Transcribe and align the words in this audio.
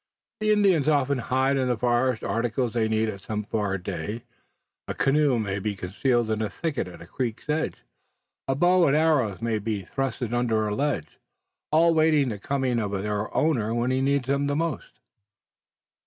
The 0.39 0.51
Indians 0.51 0.87
often 0.87 1.19
hide 1.19 1.57
in 1.57 1.67
the 1.67 1.77
forest 1.77 2.23
articles 2.23 2.73
they'll 2.73 2.89
need 2.89 3.07
at 3.07 3.21
some 3.21 3.43
far 3.43 3.77
day. 3.77 4.23
A 4.87 4.95
canoe 4.95 5.37
may 5.37 5.59
be 5.59 5.75
concealed 5.75 6.31
in 6.31 6.41
a 6.41 6.49
thicket 6.49 6.87
at 6.87 6.97
the 6.97 7.05
creek's 7.05 7.47
edge, 7.47 7.75
a 8.47 8.55
bow 8.55 8.87
and 8.87 8.95
arrows 8.97 9.43
may 9.43 9.59
be 9.59 9.83
thrust 9.85 10.19
away 10.23 10.33
under 10.33 10.67
a 10.67 10.73
ledge, 10.73 11.19
all 11.71 11.89
awaiting 11.91 12.29
the 12.29 12.39
coming 12.39 12.79
of 12.79 12.89
their 12.93 13.31
owner 13.37 13.75
when 13.75 13.91
he 13.91 14.01
needs 14.01 14.25
them 14.25 14.47
most." 14.47 15.01